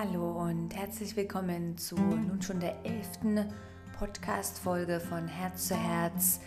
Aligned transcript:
Hallo 0.00 0.48
und 0.48 0.74
herzlich 0.74 1.14
willkommen 1.14 1.76
zu 1.76 1.94
nun 1.94 2.40
schon 2.40 2.58
der 2.58 2.86
elften 2.86 3.44
Podcast-Folge 3.98 4.98
von 4.98 5.28
Herz 5.28 5.68
zu 5.68 5.76
Herz. 5.76 6.40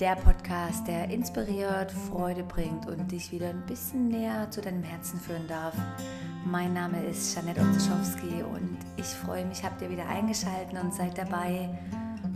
Der 0.00 0.16
Podcast, 0.16 0.88
der 0.88 1.08
inspiriert, 1.08 1.92
Freude 1.92 2.42
bringt 2.42 2.88
und 2.88 3.12
dich 3.12 3.30
wieder 3.30 3.50
ein 3.50 3.64
bisschen 3.64 4.08
näher 4.08 4.50
zu 4.50 4.60
deinem 4.60 4.82
Herzen 4.82 5.20
führen 5.20 5.46
darf. 5.46 5.72
Mein 6.46 6.74
Name 6.74 7.00
ist 7.06 7.36
Janette 7.36 7.60
Otschowski 7.60 8.42
und 8.42 8.78
ich 8.96 9.06
freue 9.06 9.44
mich, 9.46 9.62
habt 9.62 9.80
ihr 9.80 9.90
wieder 9.90 10.08
eingeschaltet 10.08 10.76
und 10.82 10.92
seid 10.92 11.16
dabei. 11.16 11.68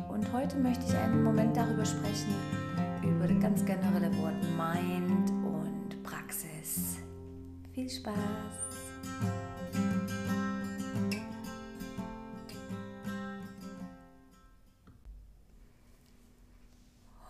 Und 0.08 0.32
heute 0.32 0.56
möchte 0.56 0.84
ich 0.86 0.94
einen 0.94 1.24
Moment 1.24 1.56
darüber 1.56 1.84
sprechen, 1.84 2.32
über 3.02 3.26
das 3.26 3.40
ganz 3.40 3.64
generelle 3.64 4.16
Wort 4.18 4.40
Mind 4.56 5.30
und 5.30 6.00
Praxis. 6.04 6.98
Viel 7.74 7.90
Spaß! 7.90 8.67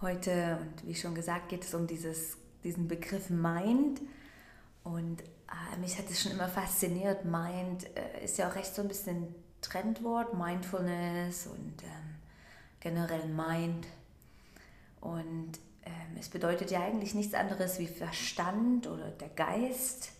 Heute, 0.01 0.59
und 0.61 0.87
wie 0.87 0.95
schon 0.95 1.16
gesagt, 1.16 1.48
geht 1.48 1.65
es 1.65 1.75
um 1.75 1.88
dieses, 1.88 2.37
diesen 2.62 2.87
Begriff 2.87 3.30
Mind. 3.30 4.01
Und 4.84 5.23
äh, 5.23 5.77
mich 5.80 5.98
hat 5.98 6.09
es 6.09 6.23
schon 6.23 6.30
immer 6.30 6.48
fasziniert. 6.48 7.25
Mind 7.25 7.84
äh, 7.97 8.25
ist 8.25 8.39
ja 8.39 8.48
auch 8.48 8.55
recht 8.55 8.73
so 8.73 8.83
ein 8.83 8.87
bisschen 8.87 9.34
Trendwort, 9.61 10.34
Mindfulness 10.34 11.48
und 11.48 11.83
ähm, 11.83 12.15
generell 12.79 13.27
Mind. 13.27 13.89
Und 15.01 15.59
ähm, 15.84 16.17
es 16.17 16.28
bedeutet 16.28 16.70
ja 16.70 16.80
eigentlich 16.80 17.15
nichts 17.15 17.34
anderes 17.34 17.80
wie 17.80 17.89
Verstand 17.89 18.87
oder 18.87 19.11
der 19.11 19.30
Geist, 19.30 20.12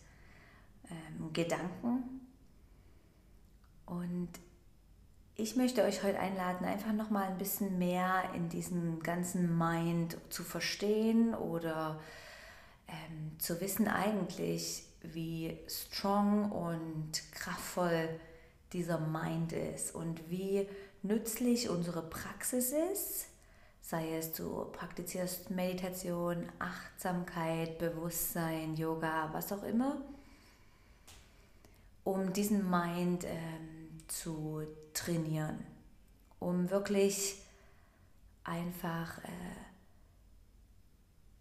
ähm, 0.91 1.33
Gedanken. 1.33 2.27
Und 3.87 4.31
ich 5.41 5.55
möchte 5.55 5.85
euch 5.85 6.03
heute 6.03 6.19
einladen, 6.19 6.67
einfach 6.67 6.93
noch 6.93 7.11
mal 7.11 7.29
ein 7.29 7.39
bisschen 7.39 7.79
mehr 7.79 8.25
in 8.35 8.49
diesen 8.49 9.01
ganzen 9.05 9.57
Mind 9.57 10.19
zu 10.31 10.43
verstehen 10.43 11.33
oder 11.33 12.01
ähm, 12.89 13.39
zu 13.39 13.61
wissen 13.61 13.87
eigentlich, 13.87 14.83
wie 15.01 15.57
strong 15.69 16.51
und 16.51 17.23
kraftvoll 17.31 18.09
dieser 18.73 18.99
Mind 18.99 19.53
ist 19.53 19.95
und 19.95 20.29
wie 20.29 20.69
nützlich 21.05 21.71
unsere 21.71 22.03
Praxis 22.03 22.73
ist, 22.73 23.29
sei 23.81 24.17
es 24.17 24.33
du 24.33 24.65
praktizierst 24.73 25.53
Meditation, 25.53 26.49
Achtsamkeit, 26.59 27.79
Bewusstsein, 27.79 28.75
Yoga, 28.75 29.31
was 29.33 29.53
auch 29.53 29.63
immer, 29.63 29.99
um 32.03 32.33
diesen 32.33 32.69
Mind 32.69 33.23
ähm, 33.23 33.78
zu 34.09 34.67
trainieren, 34.95 35.65
um 36.39 36.71
wirklich 36.71 37.43
einfach 38.45 39.19
äh, 39.19 39.29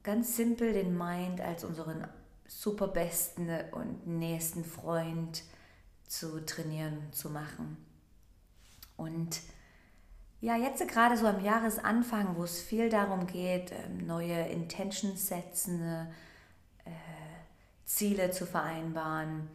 ganz 0.03 0.35
simpel 0.35 0.73
den 0.73 0.97
Mind 0.97 1.41
als 1.41 1.63
unseren 1.63 2.07
superbesten 2.47 3.49
und 3.71 4.07
nächsten 4.07 4.63
Freund 4.63 5.43
zu 6.07 6.45
trainieren, 6.45 7.11
zu 7.11 7.29
machen. 7.29 7.77
Und 8.95 9.41
ja, 10.39 10.55
jetzt 10.55 10.87
gerade 10.87 11.17
so 11.17 11.27
am 11.27 11.43
Jahresanfang, 11.43 12.35
wo 12.37 12.43
es 12.43 12.61
viel 12.61 12.89
darum 12.89 13.27
geht, 13.27 13.71
ähm, 13.71 14.05
neue 14.05 14.47
Intentions 14.47 15.27
setzen, 15.27 15.81
äh, 16.85 16.91
Ziele 17.85 18.31
zu 18.31 18.45
vereinbaren, 18.45 19.49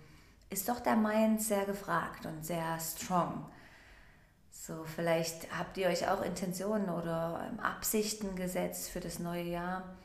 ist 0.52 0.68
doch 0.68 0.80
der 0.80 0.96
Mind 0.96 1.40
sehr 1.42 1.64
gefragt 1.64 2.26
und 2.26 2.44
sehr 2.44 2.78
strong. 2.78 3.46
So, 4.50 4.84
vielleicht 4.84 5.56
habt 5.56 5.76
ihr 5.78 5.88
euch 5.88 6.08
auch 6.08 6.22
Intentionen 6.22 6.88
oder 6.88 7.48
ähm, 7.50 7.58
Absichten 7.58 8.36
gesetzt 8.36 8.90
für 8.90 9.00
das 9.00 9.18
neue 9.18 9.42
Jahr 9.42 9.96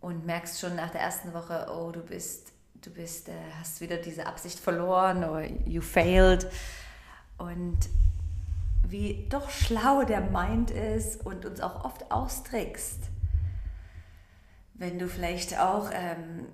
und 0.00 0.24
merkst 0.24 0.60
schon 0.60 0.76
nach 0.76 0.90
der 0.90 1.02
ersten 1.02 1.34
Woche, 1.34 1.66
oh, 1.70 1.90
du 1.90 2.00
bist, 2.00 2.52
du 2.80 2.90
bist, 2.90 3.28
äh, 3.28 3.32
hast 3.58 3.80
wieder 3.80 3.96
diese 3.96 4.26
Absicht 4.26 4.58
verloren 4.58 5.24
oder 5.24 5.44
you 5.66 5.82
failed. 5.82 6.46
Und 7.36 7.78
wie 8.84 9.26
doch 9.28 9.50
schlau 9.50 10.04
der 10.04 10.20
Mind 10.20 10.70
ist 10.70 11.26
und 11.26 11.44
uns 11.44 11.60
auch 11.60 11.84
oft 11.84 12.10
austrickst. 12.10 13.00
Wenn 14.74 14.98
du 14.98 15.08
vielleicht 15.08 15.58
auch 15.58 15.90
ähm, 15.92 16.46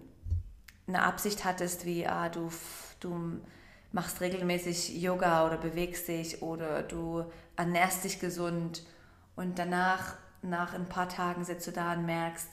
eine 0.88 1.02
Absicht 1.02 1.44
hattest, 1.44 1.84
wie 1.84 2.06
ah, 2.06 2.28
du, 2.28 2.50
du 3.00 3.40
machst 3.92 4.20
regelmäßig 4.20 5.00
Yoga 5.00 5.46
oder 5.46 5.58
bewegst 5.58 6.08
dich 6.08 6.42
oder 6.42 6.82
du 6.82 7.24
ernährst 7.56 8.04
dich 8.04 8.18
gesund 8.18 8.82
und 9.36 9.58
danach, 9.58 10.16
nach 10.42 10.74
ein 10.74 10.88
paar 10.88 11.08
Tagen 11.08 11.44
sitzt 11.44 11.66
du 11.66 11.72
da 11.72 11.92
und 11.92 12.06
merkst, 12.06 12.48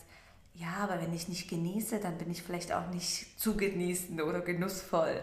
ja, 0.53 0.77
aber 0.81 1.01
wenn 1.01 1.13
ich 1.13 1.27
nicht 1.27 1.49
genieße, 1.49 1.99
dann 1.99 2.17
bin 2.17 2.31
ich 2.31 2.41
vielleicht 2.41 2.71
auch 2.71 2.87
nicht 2.89 3.39
zu 3.39 3.57
genießen 3.57 4.21
oder 4.21 4.41
genussvoll. 4.41 5.21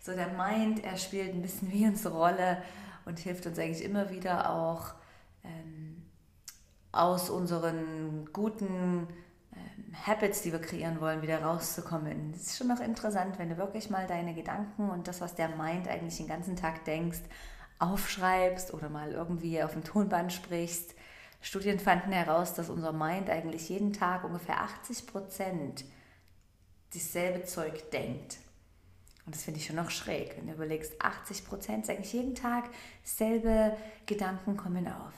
So 0.00 0.12
der 0.12 0.28
Mind, 0.28 0.84
er 0.84 0.96
spielt 0.96 1.34
ein 1.34 1.42
bisschen 1.42 1.72
wie 1.72 1.86
unsere 1.86 2.14
Rolle 2.14 2.62
und 3.04 3.18
hilft 3.18 3.46
uns 3.46 3.58
eigentlich 3.58 3.84
immer 3.84 4.10
wieder 4.10 4.50
auch 4.50 4.94
ähm, 5.44 6.02
aus 6.92 7.30
unseren 7.30 8.28
guten 8.32 9.08
Habits, 10.06 10.42
die 10.42 10.52
wir 10.52 10.60
kreieren 10.60 11.00
wollen, 11.00 11.22
wieder 11.22 11.42
rauszukommen. 11.42 12.32
Es 12.34 12.48
ist 12.48 12.58
schon 12.58 12.68
noch 12.68 12.80
interessant, 12.80 13.38
wenn 13.38 13.50
du 13.50 13.56
wirklich 13.56 13.90
mal 13.90 14.06
deine 14.06 14.34
Gedanken 14.34 14.90
und 14.90 15.08
das, 15.08 15.20
was 15.20 15.34
der 15.34 15.48
Mind 15.48 15.88
eigentlich 15.88 16.16
den 16.16 16.28
ganzen 16.28 16.56
Tag 16.56 16.84
denkst, 16.84 17.20
aufschreibst 17.78 18.74
oder 18.74 18.88
mal 18.88 19.12
irgendwie 19.12 19.62
auf 19.62 19.72
dem 19.72 19.84
Tonband 19.84 20.32
sprichst. 20.32 20.94
Studien 21.40 21.78
fanden 21.78 22.12
heraus, 22.12 22.54
dass 22.54 22.68
unser 22.70 22.92
Mind 22.92 23.30
eigentlich 23.30 23.68
jeden 23.68 23.92
Tag 23.92 24.24
ungefähr 24.24 24.60
80 24.60 25.06
Prozent 25.06 25.84
dasselbe 26.92 27.44
Zeug 27.44 27.90
denkt. 27.90 28.38
Und 29.26 29.34
das 29.34 29.44
finde 29.44 29.60
ich 29.60 29.66
schon 29.66 29.76
noch 29.76 29.90
schräg, 29.90 30.36
wenn 30.36 30.46
du 30.46 30.54
überlegst, 30.54 31.00
80 31.00 31.46
Prozent, 31.46 31.90
eigentlich 31.90 32.14
jeden 32.14 32.34
Tag 32.34 32.70
selbe 33.04 33.76
Gedanken 34.06 34.56
kommen 34.56 34.88
auf. 34.88 35.12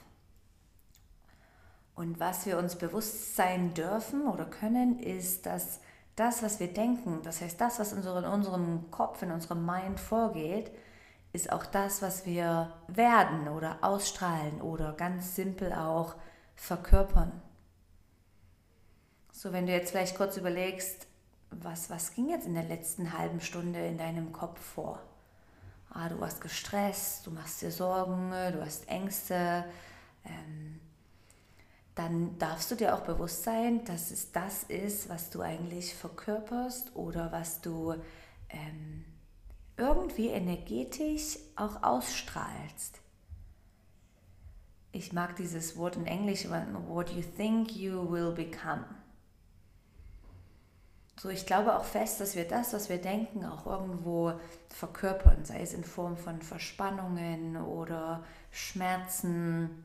Und 2.00 2.18
was 2.18 2.46
wir 2.46 2.56
uns 2.56 2.76
bewusst 2.76 3.36
sein 3.36 3.74
dürfen 3.74 4.26
oder 4.26 4.46
können, 4.46 4.98
ist, 5.00 5.44
dass 5.44 5.80
das, 6.16 6.42
was 6.42 6.58
wir 6.58 6.72
denken, 6.72 7.20
das 7.24 7.42
heißt 7.42 7.60
das, 7.60 7.78
was 7.78 7.92
in 7.92 7.98
unserem 7.98 8.90
Kopf, 8.90 9.20
in 9.20 9.30
unserem 9.30 9.66
Mind 9.66 10.00
vorgeht, 10.00 10.70
ist 11.34 11.52
auch 11.52 11.66
das, 11.66 12.00
was 12.00 12.24
wir 12.24 12.72
werden 12.88 13.48
oder 13.48 13.80
ausstrahlen 13.82 14.62
oder 14.62 14.94
ganz 14.94 15.36
simpel 15.36 15.74
auch 15.74 16.14
verkörpern. 16.54 17.32
So, 19.30 19.52
wenn 19.52 19.66
du 19.66 19.72
jetzt 19.72 19.90
vielleicht 19.90 20.16
kurz 20.16 20.38
überlegst, 20.38 21.06
was, 21.50 21.90
was 21.90 22.14
ging 22.14 22.30
jetzt 22.30 22.46
in 22.46 22.54
der 22.54 22.64
letzten 22.64 23.12
halben 23.18 23.42
Stunde 23.42 23.78
in 23.84 23.98
deinem 23.98 24.32
Kopf 24.32 24.58
vor? 24.58 25.02
Ah, 25.90 26.08
du 26.08 26.18
warst 26.18 26.40
gestresst, 26.40 27.26
du 27.26 27.30
machst 27.30 27.60
dir 27.60 27.70
Sorgen, 27.70 28.30
du 28.30 28.64
hast 28.64 28.88
Ängste, 28.88 29.66
ähm, 30.24 30.80
dann 31.94 32.38
darfst 32.38 32.70
du 32.70 32.76
dir 32.76 32.94
auch 32.94 33.00
bewusst 33.00 33.44
sein, 33.44 33.84
dass 33.84 34.10
es 34.10 34.32
das 34.32 34.62
ist, 34.64 35.08
was 35.08 35.30
du 35.30 35.42
eigentlich 35.42 35.94
verkörperst 35.94 36.94
oder 36.94 37.32
was 37.32 37.60
du 37.60 37.94
ähm, 38.48 39.04
irgendwie 39.76 40.28
energetisch 40.28 41.38
auch 41.56 41.82
ausstrahlst. 41.82 43.00
Ich 44.92 45.12
mag 45.12 45.36
dieses 45.36 45.76
Wort 45.76 45.96
in 45.96 46.06
Englisch, 46.06 46.46
what 46.88 47.10
you 47.10 47.22
think 47.22 47.76
you 47.76 48.10
will 48.10 48.32
become. 48.32 48.84
So, 51.20 51.28
ich 51.28 51.44
glaube 51.44 51.76
auch 51.76 51.84
fest, 51.84 52.20
dass 52.20 52.34
wir 52.34 52.48
das, 52.48 52.72
was 52.72 52.88
wir 52.88 52.96
denken, 52.96 53.44
auch 53.44 53.66
irgendwo 53.66 54.32
verkörpern, 54.70 55.44
sei 55.44 55.60
es 55.60 55.74
in 55.74 55.84
Form 55.84 56.16
von 56.16 56.40
Verspannungen 56.40 57.58
oder 57.58 58.24
Schmerzen 58.50 59.84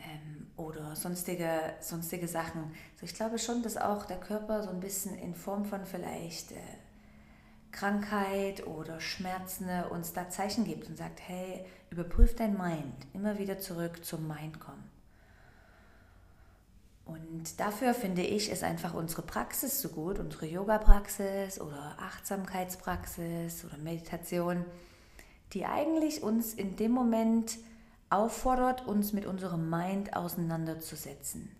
ähm, 0.00 0.46
oder 0.56 0.96
sonstige, 0.96 1.74
sonstige 1.80 2.28
Sachen. 2.28 2.72
So, 2.98 3.06
ich 3.06 3.14
glaube 3.14 3.38
schon, 3.38 3.62
dass 3.62 3.76
auch 3.76 4.04
der 4.04 4.18
Körper 4.18 4.62
so 4.62 4.70
ein 4.70 4.80
bisschen 4.80 5.16
in 5.18 5.34
Form 5.34 5.64
von 5.64 5.84
vielleicht 5.84 6.52
äh, 6.52 6.56
Krankheit 7.72 8.66
oder 8.66 9.00
Schmerzen 9.00 9.68
uns 9.90 10.12
da 10.12 10.28
Zeichen 10.28 10.64
gibt 10.64 10.88
und 10.88 10.96
sagt, 10.96 11.20
hey, 11.26 11.64
überprüf 11.90 12.34
dein 12.36 12.56
Mind, 12.56 13.06
immer 13.14 13.38
wieder 13.38 13.58
zurück 13.58 14.04
zum 14.04 14.26
Mind 14.26 14.60
kommen. 14.60 14.90
Und 17.04 17.58
dafür 17.58 17.92
finde 17.92 18.22
ich, 18.22 18.50
ist 18.50 18.62
einfach 18.62 18.94
unsere 18.94 19.22
Praxis 19.22 19.82
so 19.82 19.88
gut, 19.88 20.20
unsere 20.20 20.46
Yoga-Praxis 20.46 21.60
oder 21.60 21.96
Achtsamkeitspraxis 21.98 23.64
oder 23.64 23.78
Meditation, 23.78 24.64
die 25.52 25.66
eigentlich 25.66 26.22
uns 26.22 26.54
in 26.54 26.76
dem 26.76 26.92
Moment 26.92 27.58
auffordert, 28.10 28.86
uns 28.86 29.12
mit 29.12 29.26
unserem 29.26 29.70
Mind 29.70 30.14
auseinanderzusetzen. 30.16 31.56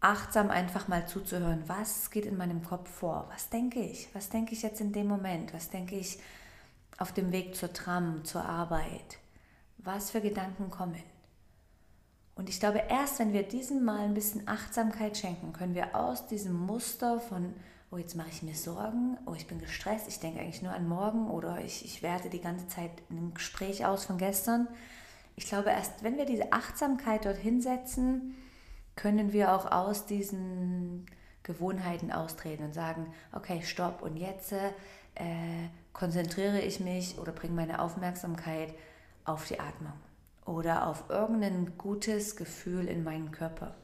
achtsam 0.00 0.50
einfach 0.50 0.86
mal 0.86 1.06
zuzuhören, 1.06 1.62
was 1.66 2.10
geht 2.10 2.26
in 2.26 2.36
meinem 2.36 2.62
Kopf 2.62 2.90
vor, 2.90 3.26
was 3.32 3.48
denke 3.48 3.80
ich, 3.80 4.14
was 4.14 4.28
denke 4.28 4.52
ich 4.52 4.62
jetzt 4.62 4.82
in 4.82 4.92
dem 4.92 5.06
Moment, 5.06 5.54
was 5.54 5.70
denke 5.70 5.96
ich 5.96 6.18
auf 6.98 7.12
dem 7.12 7.32
Weg 7.32 7.56
zur 7.56 7.72
Tram, 7.72 8.22
zur 8.24 8.44
Arbeit, 8.44 9.18
was 9.78 10.10
für 10.10 10.20
Gedanken 10.20 10.70
kommen. 10.70 11.02
Und 12.34 12.48
ich 12.48 12.60
glaube, 12.60 12.82
erst 12.88 13.18
wenn 13.18 13.32
wir 13.32 13.44
diesem 13.44 13.84
mal 13.84 14.00
ein 14.00 14.14
bisschen 14.14 14.46
Achtsamkeit 14.48 15.16
schenken, 15.16 15.52
können 15.52 15.74
wir 15.74 15.94
aus 15.94 16.26
diesem 16.26 16.52
Muster 16.54 17.20
von, 17.20 17.54
oh, 17.94 17.98
jetzt 17.98 18.16
mache 18.16 18.30
ich 18.30 18.42
mir 18.42 18.54
Sorgen, 18.54 19.16
oh, 19.24 19.34
ich 19.34 19.46
bin 19.46 19.60
gestresst, 19.60 20.08
ich 20.08 20.18
denke 20.18 20.40
eigentlich 20.40 20.62
nur 20.62 20.72
an 20.72 20.88
morgen 20.88 21.30
oder 21.30 21.60
ich, 21.64 21.84
ich 21.84 22.02
werte 22.02 22.28
die 22.28 22.40
ganze 22.40 22.66
Zeit 22.66 22.90
in 23.08 23.18
einem 23.18 23.34
Gespräch 23.34 23.86
aus 23.86 24.04
von 24.04 24.18
gestern. 24.18 24.66
Ich 25.36 25.46
glaube, 25.46 25.70
erst 25.70 26.02
wenn 26.02 26.16
wir 26.16 26.26
diese 26.26 26.52
Achtsamkeit 26.52 27.24
dorthin 27.24 27.60
setzen, 27.60 28.34
können 28.96 29.32
wir 29.32 29.54
auch 29.54 29.70
aus 29.70 30.06
diesen 30.06 31.06
Gewohnheiten 31.44 32.10
austreten 32.10 32.64
und 32.64 32.74
sagen, 32.74 33.12
okay, 33.32 33.62
stopp 33.62 34.02
und 34.02 34.16
jetzt 34.16 34.52
äh, 34.52 34.64
konzentriere 35.92 36.60
ich 36.60 36.80
mich 36.80 37.18
oder 37.18 37.30
bringe 37.30 37.54
meine 37.54 37.80
Aufmerksamkeit 37.80 38.74
auf 39.24 39.46
die 39.46 39.60
Atmung 39.60 39.92
oder 40.46 40.88
auf 40.88 41.04
irgendein 41.10 41.78
gutes 41.78 42.34
Gefühl 42.34 42.88
in 42.88 43.04
meinen 43.04 43.30
Körper. 43.30 43.74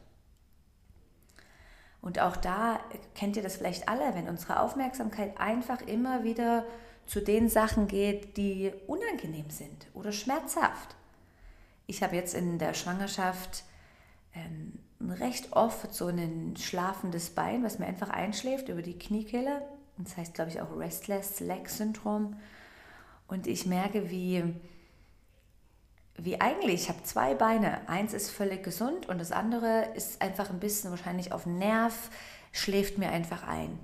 Und 2.03 2.19
auch 2.19 2.37
da 2.37 2.81
kennt 3.15 3.37
ihr 3.37 3.43
das 3.43 3.57
vielleicht 3.57 3.89
alle, 3.89 4.15
wenn 4.15 4.29
unsere 4.29 4.61
Aufmerksamkeit 4.61 5.39
einfach 5.39 5.83
immer 5.83 6.25
wieder 6.25 6.65
zu 7.07 7.21
den 7.21 7.49
Sachen 7.49 7.89
geht, 7.89 8.37
die 8.37 8.73
unangenehm 8.87 9.51
sind 9.51 9.87
oder 9.95 10.13
schmerzhaft. 10.13 10.97
Ich 11.87 12.03
habe 12.03 12.17
jetzt 12.17 12.35
in 12.35 12.59
der 12.59 12.73
Schwangerschaft 12.73 13.65
ähm, 14.35 14.79
recht 15.19 15.53
oft 15.53 15.93
so 15.93 16.07
ein 16.07 16.55
schlafendes 16.57 17.31
Bein, 17.31 17.65
was 17.65 17.79
mir 17.79 17.87
einfach 17.87 18.11
einschläft 18.11 18.69
über 18.69 18.83
die 18.83 18.99
Kniekehle. 18.99 19.63
Das 19.99 20.17
heißt, 20.17 20.35
glaube 20.35 20.51
ich, 20.51 20.61
auch 20.61 20.77
Restless 20.77 21.41
Leg 21.41 21.69
Syndrom. 21.69 22.37
Und 23.29 23.47
ich 23.47 23.67
merke, 23.67 24.11
wie, 24.11 24.45
wie 26.23 26.41
eigentlich, 26.41 26.83
ich 26.83 26.89
habe 26.89 27.03
zwei 27.03 27.35
Beine. 27.35 27.89
Eins 27.89 28.13
ist 28.13 28.31
völlig 28.31 28.63
gesund 28.63 29.09
und 29.09 29.19
das 29.19 29.33
andere 29.33 29.89
ist 29.95 30.21
einfach 30.21 30.51
ein 30.51 30.61
bisschen 30.61 30.91
wahrscheinlich 30.91 31.33
auf 31.33 31.47
Nerv, 31.47 32.11
schläft 32.53 32.99
mir 32.99 33.11
einfach 33.11 33.47
ein. 33.47 33.79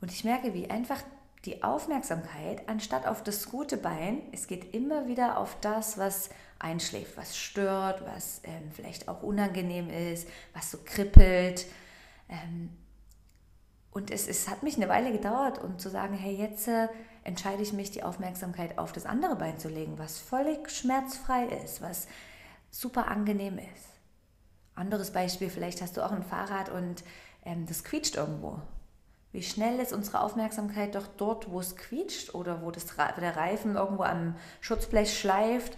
Und 0.00 0.10
ich 0.10 0.24
merke, 0.24 0.54
wie 0.54 0.70
einfach 0.70 1.02
die 1.44 1.62
Aufmerksamkeit, 1.62 2.68
anstatt 2.68 3.06
auf 3.06 3.22
das 3.22 3.50
gute 3.50 3.76
Bein, 3.76 4.22
es 4.32 4.46
geht 4.46 4.74
immer 4.74 5.06
wieder 5.06 5.38
auf 5.38 5.56
das, 5.60 5.98
was 5.98 6.30
einschläft, 6.58 7.16
was 7.16 7.36
stört, 7.36 8.02
was 8.06 8.40
ähm, 8.44 8.70
vielleicht 8.72 9.08
auch 9.08 9.22
unangenehm 9.22 9.90
ist, 9.90 10.28
was 10.54 10.70
so 10.70 10.78
kribbelt. 10.84 11.66
Ähm, 12.28 12.70
und 13.90 14.10
es, 14.10 14.26
es 14.28 14.48
hat 14.48 14.62
mich 14.62 14.76
eine 14.76 14.88
Weile 14.88 15.12
gedauert, 15.12 15.62
um 15.62 15.78
zu 15.78 15.88
sagen, 15.88 16.14
hey, 16.14 16.34
jetzt 16.34 16.68
äh, 16.68 16.88
entscheide 17.26 17.62
ich 17.62 17.72
mich, 17.72 17.90
die 17.90 18.02
Aufmerksamkeit 18.02 18.78
auf 18.78 18.92
das 18.92 19.06
andere 19.06 19.36
Bein 19.36 19.58
zu 19.58 19.68
legen, 19.68 19.98
was 19.98 20.18
völlig 20.18 20.70
schmerzfrei 20.70 21.46
ist, 21.64 21.82
was 21.82 22.06
super 22.70 23.08
angenehm 23.08 23.58
ist. 23.58 23.88
Anderes 24.74 25.10
Beispiel, 25.10 25.50
vielleicht 25.50 25.82
hast 25.82 25.96
du 25.96 26.04
auch 26.04 26.12
ein 26.12 26.22
Fahrrad 26.22 26.68
und 26.68 27.02
ähm, 27.44 27.66
das 27.66 27.84
quietscht 27.84 28.16
irgendwo. 28.16 28.60
Wie 29.32 29.42
schnell 29.42 29.78
ist 29.80 29.92
unsere 29.92 30.20
Aufmerksamkeit 30.20 30.94
doch 30.94 31.06
dort, 31.06 31.50
wo 31.50 31.60
es 31.60 31.76
quietscht 31.76 32.34
oder 32.34 32.62
wo 32.62 32.70
das, 32.70 32.86
der 32.96 33.36
Reifen 33.36 33.76
irgendwo 33.76 34.02
am 34.02 34.36
Schutzblech 34.60 35.18
schleift 35.18 35.76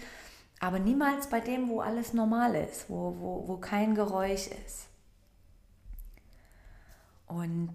aber 0.60 0.78
niemals 0.78 1.28
bei 1.28 1.40
dem, 1.40 1.68
wo 1.68 1.80
alles 1.80 2.12
normal 2.12 2.54
ist, 2.54 2.90
wo, 2.90 3.16
wo, 3.18 3.46
wo 3.46 3.56
kein 3.58 3.94
Geräusch 3.94 4.48
ist. 4.48 4.88
Und 7.26 7.72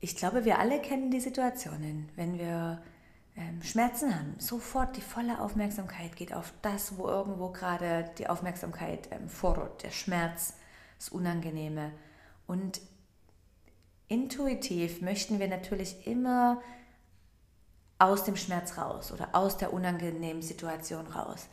ich 0.00 0.16
glaube, 0.16 0.44
wir 0.44 0.58
alle 0.58 0.80
kennen 0.80 1.10
die 1.10 1.20
Situationen, 1.20 2.08
wenn 2.16 2.38
wir 2.38 2.82
Schmerzen 3.62 4.14
haben. 4.14 4.34
Sofort 4.38 4.96
die 4.96 5.00
volle 5.00 5.40
Aufmerksamkeit 5.40 6.16
geht 6.16 6.34
auf 6.34 6.52
das, 6.62 6.98
wo 6.98 7.06
irgendwo 7.06 7.48
gerade 7.50 8.10
die 8.18 8.28
Aufmerksamkeit 8.28 9.08
ähm, 9.10 9.28
fordert, 9.28 9.82
der 9.82 9.90
Schmerz, 9.90 10.54
das 10.98 11.08
Unangenehme. 11.08 11.92
Und 12.46 12.80
intuitiv 14.08 15.00
möchten 15.00 15.38
wir 15.38 15.48
natürlich 15.48 16.06
immer 16.06 16.60
aus 17.98 18.24
dem 18.24 18.36
Schmerz 18.36 18.76
raus 18.76 19.12
oder 19.12 19.28
aus 19.32 19.56
der 19.56 19.72
unangenehmen 19.72 20.42
Situation 20.42 21.06
raus. 21.06 21.46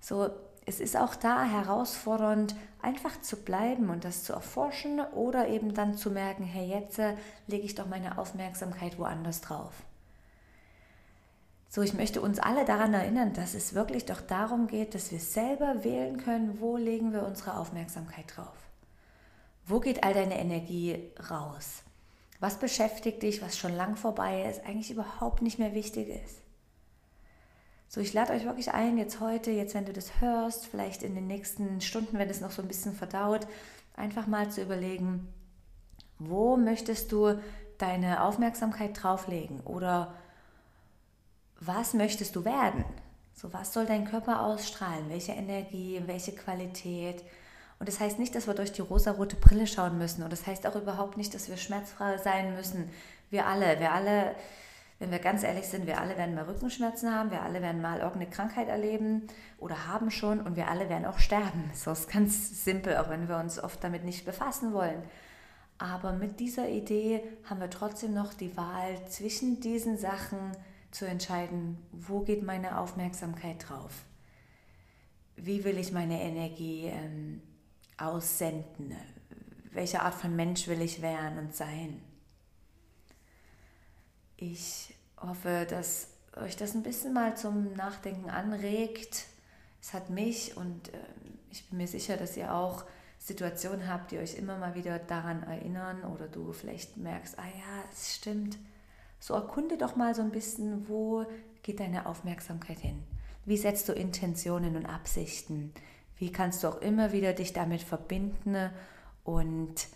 So, 0.00 0.30
es 0.64 0.80
ist 0.80 0.96
auch 0.96 1.14
da 1.14 1.44
herausfordernd, 1.44 2.54
einfach 2.80 3.20
zu 3.20 3.36
bleiben 3.36 3.90
und 3.90 4.04
das 4.04 4.24
zu 4.24 4.32
erforschen 4.32 5.00
oder 5.00 5.48
eben 5.48 5.74
dann 5.74 5.96
zu 5.96 6.10
merken, 6.10 6.44
hey, 6.44 6.68
jetzt 6.68 6.98
äh, 6.98 7.14
lege 7.46 7.64
ich 7.64 7.74
doch 7.74 7.86
meine 7.86 8.18
Aufmerksamkeit 8.18 8.98
woanders 8.98 9.40
drauf. 9.40 9.72
So, 11.76 11.82
ich 11.82 11.92
möchte 11.92 12.22
uns 12.22 12.38
alle 12.38 12.64
daran 12.64 12.94
erinnern, 12.94 13.34
dass 13.34 13.52
es 13.52 13.74
wirklich 13.74 14.06
doch 14.06 14.22
darum 14.22 14.66
geht, 14.66 14.94
dass 14.94 15.12
wir 15.12 15.20
selber 15.20 15.84
wählen 15.84 16.16
können, 16.16 16.58
wo 16.58 16.78
legen 16.78 17.12
wir 17.12 17.26
unsere 17.26 17.58
Aufmerksamkeit 17.58 18.34
drauf. 18.34 18.56
Wo 19.66 19.78
geht 19.78 20.02
all 20.02 20.14
deine 20.14 20.38
Energie 20.38 21.10
raus? 21.28 21.82
Was 22.40 22.58
beschäftigt 22.58 23.22
dich, 23.22 23.42
was 23.42 23.58
schon 23.58 23.76
lang 23.76 23.96
vorbei 23.96 24.48
ist, 24.48 24.64
eigentlich 24.64 24.90
überhaupt 24.90 25.42
nicht 25.42 25.58
mehr 25.58 25.74
wichtig 25.74 26.08
ist? 26.08 26.38
So, 27.88 28.00
ich 28.00 28.14
lade 28.14 28.32
euch 28.32 28.46
wirklich 28.46 28.72
ein, 28.72 28.96
jetzt 28.96 29.20
heute, 29.20 29.50
jetzt 29.50 29.74
wenn 29.74 29.84
du 29.84 29.92
das 29.92 30.22
hörst, 30.22 30.64
vielleicht 30.64 31.02
in 31.02 31.14
den 31.14 31.26
nächsten 31.26 31.82
Stunden, 31.82 32.18
wenn 32.18 32.30
es 32.30 32.40
noch 32.40 32.52
so 32.52 32.62
ein 32.62 32.68
bisschen 32.68 32.94
verdaut, 32.94 33.46
einfach 33.96 34.26
mal 34.26 34.50
zu 34.50 34.62
überlegen, 34.62 35.28
wo 36.18 36.56
möchtest 36.56 37.12
du 37.12 37.38
deine 37.76 38.22
Aufmerksamkeit 38.22 39.02
drauflegen 39.02 39.60
oder 39.60 40.14
was 41.60 41.94
möchtest 41.94 42.36
du 42.36 42.44
werden? 42.44 42.84
So, 43.34 43.52
was 43.52 43.72
soll 43.72 43.86
dein 43.86 44.06
Körper 44.06 44.42
ausstrahlen? 44.42 45.08
Welche 45.08 45.32
Energie, 45.32 46.02
welche 46.06 46.32
Qualität? 46.32 47.22
Und 47.78 47.88
das 47.88 48.00
heißt 48.00 48.18
nicht, 48.18 48.34
dass 48.34 48.46
wir 48.46 48.54
durch 48.54 48.72
die 48.72 48.80
rosarote 48.80 49.36
Brille 49.36 49.66
schauen 49.66 49.98
müssen. 49.98 50.22
Und 50.22 50.32
das 50.32 50.46
heißt 50.46 50.66
auch 50.66 50.76
überhaupt 50.76 51.16
nicht, 51.16 51.34
dass 51.34 51.48
wir 51.48 51.56
schmerzfrei 51.56 52.16
sein 52.18 52.54
müssen. 52.54 52.90
Wir 53.30 53.46
alle, 53.46 53.78
wir 53.80 53.92
alle 53.92 54.34
wenn 54.98 55.10
wir 55.10 55.18
ganz 55.18 55.42
ehrlich 55.42 55.66
sind, 55.66 55.86
wir 55.86 56.00
alle 56.00 56.16
werden 56.16 56.34
mal 56.34 56.44
Rückenschmerzen 56.44 57.14
haben, 57.14 57.30
wir 57.30 57.42
alle 57.42 57.60
werden 57.60 57.82
mal 57.82 57.98
irgendeine 57.98 58.30
Krankheit 58.30 58.68
erleben 58.68 59.26
oder 59.58 59.88
haben 59.88 60.10
schon 60.10 60.40
und 60.40 60.56
wir 60.56 60.68
alle 60.68 60.88
werden 60.88 61.04
auch 61.04 61.18
sterben. 61.18 61.70
So 61.74 61.92
ist 61.92 62.10
ganz 62.10 62.64
simpel, 62.64 62.96
auch 62.96 63.10
wenn 63.10 63.28
wir 63.28 63.36
uns 63.36 63.62
oft 63.62 63.82
damit 63.84 64.04
nicht 64.04 64.24
befassen 64.24 64.72
wollen. 64.72 65.02
Aber 65.78 66.12
mit 66.12 66.40
dieser 66.40 66.68
Idee 66.70 67.22
haben 67.44 67.60
wir 67.60 67.68
trotzdem 67.68 68.14
noch 68.14 68.32
die 68.32 68.56
Wahl 68.56 69.06
zwischen 69.08 69.60
diesen 69.60 69.98
Sachen 69.98 70.52
zu 70.96 71.06
entscheiden, 71.06 71.76
wo 71.92 72.20
geht 72.20 72.42
meine 72.42 72.78
Aufmerksamkeit 72.78 73.68
drauf? 73.68 74.04
Wie 75.36 75.62
will 75.64 75.76
ich 75.76 75.92
meine 75.92 76.22
Energie 76.22 76.86
ähm, 76.86 77.42
aussenden? 77.98 78.96
Welche 79.72 80.00
Art 80.00 80.14
von 80.14 80.34
Mensch 80.34 80.68
will 80.68 80.80
ich 80.80 81.02
werden 81.02 81.38
und 81.38 81.54
sein? 81.54 82.00
Ich 84.38 84.94
hoffe, 85.20 85.66
dass 85.68 86.08
euch 86.34 86.56
das 86.56 86.74
ein 86.74 86.82
bisschen 86.82 87.12
mal 87.12 87.36
zum 87.36 87.74
Nachdenken 87.74 88.30
anregt. 88.30 89.26
Es 89.82 89.92
hat 89.92 90.08
mich 90.08 90.56
und 90.56 90.88
äh, 90.94 90.98
ich 91.50 91.68
bin 91.68 91.76
mir 91.76 91.88
sicher, 91.88 92.16
dass 92.16 92.38
ihr 92.38 92.54
auch 92.54 92.86
Situationen 93.18 93.86
habt, 93.86 94.12
die 94.12 94.18
euch 94.18 94.36
immer 94.36 94.56
mal 94.56 94.74
wieder 94.74 94.98
daran 94.98 95.42
erinnern 95.42 96.04
oder 96.04 96.26
du 96.26 96.54
vielleicht 96.54 96.96
merkst, 96.96 97.38
ah 97.38 97.46
ja, 97.46 97.84
es 97.92 98.14
stimmt. 98.14 98.56
So 99.26 99.34
erkunde 99.34 99.76
doch 99.76 99.96
mal 99.96 100.14
so 100.14 100.22
ein 100.22 100.30
bisschen, 100.30 100.88
wo 100.88 101.26
geht 101.64 101.80
deine 101.80 102.06
Aufmerksamkeit 102.06 102.78
hin? 102.78 103.02
Wie 103.44 103.56
setzt 103.56 103.88
du 103.88 103.92
Intentionen 103.92 104.76
und 104.76 104.86
Absichten? 104.86 105.74
Wie 106.16 106.30
kannst 106.30 106.62
du 106.62 106.68
auch 106.68 106.80
immer 106.80 107.10
wieder 107.10 107.32
dich 107.32 107.52
damit 107.52 107.82
verbinden 107.82 108.70
und 109.24 109.88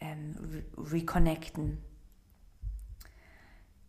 ähm, 0.00 0.64
reconnecten? 0.78 1.76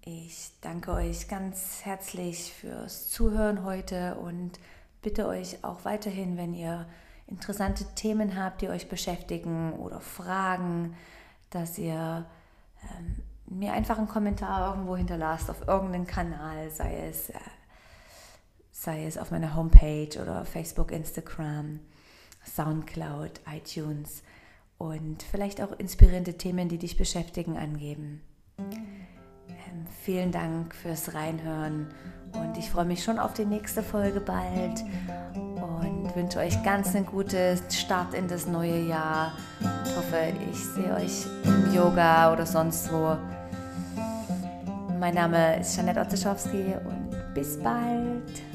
Ich 0.02 0.52
danke 0.60 0.92
euch 0.92 1.30
ganz 1.30 1.80
herzlich 1.86 2.52
fürs 2.52 3.10
Zuhören 3.10 3.64
heute 3.64 4.16
und 4.16 4.60
bitte 5.02 5.30
euch 5.30 5.64
auch 5.64 5.86
weiterhin, 5.86 6.36
wenn 6.36 6.54
ihr 6.54 6.90
interessante 7.26 7.86
Themen 7.96 8.36
habt, 8.36 8.62
die 8.62 8.68
euch 8.68 8.90
beschäftigen 8.90 9.72
oder 9.72 10.02
Fragen, 10.02 10.98
dass 11.52 11.78
ihr 11.78 12.26
ähm, 12.84 13.24
mir 13.50 13.74
einfach 13.74 13.98
einen 13.98 14.08
Kommentar 14.08 14.70
irgendwo 14.70 14.96
hinterlasst 14.96 15.50
auf 15.50 15.68
irgendeinen 15.68 16.08
Kanal, 16.08 16.70
sei 16.70 17.08
es, 17.08 17.30
äh, 17.30 17.40
sei 18.72 19.06
es 19.06 19.18
auf 19.18 19.32
meiner 19.32 19.56
Homepage 19.56 20.22
oder 20.22 20.46
Facebook, 20.46 20.92
Instagram, 20.92 21.80
Soundcloud, 22.46 23.42
iTunes 23.52 24.24
und 24.78 25.24
vielleicht 25.24 25.62
auch 25.62 25.74
inspirierende 25.78 26.38
Themen, 26.38 26.70
die 26.70 26.78
dich 26.78 26.96
beschäftigen, 26.96 27.58
angeben. 27.58 28.22
Ähm, 28.58 29.86
vielen 30.04 30.32
Dank 30.32 30.76
fürs 30.76 31.14
Reinhören 31.14 31.88
und 32.34 32.58
ich 32.58 32.70
freue 32.70 32.86
mich 32.86 33.04
schon 33.04 33.20
auf 33.20 33.34
die 33.34 33.46
nächste 33.46 33.82
Folge 33.82 34.22
bald 34.22 34.84
und 35.34 36.16
wünsche 36.16 36.40
euch 36.40 36.62
ganz 36.64 36.96
einen 36.96 37.06
guten 37.06 37.58
Start 37.72 38.14
in 38.14 38.28
das 38.28 38.48
neue 38.48 38.82
Jahr. 38.82 39.34
hoffe, 39.96 40.34
ich 40.52 40.58
sehe 40.58 40.94
euch 40.94 41.26
im 41.44 41.74
Yoga 41.74 42.32
oder 42.32 42.46
sonst 42.46 42.92
wo. 42.92 43.18
Mein 45.00 45.14
Name 45.14 45.62
ist 45.62 45.78
Janette 45.78 46.02
Otzeschowski 46.02 46.76
und 46.84 47.34
bis 47.34 47.58
bald. 47.58 48.49